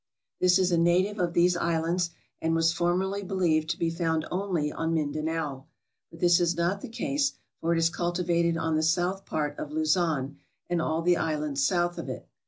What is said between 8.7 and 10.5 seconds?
the south part of Luzon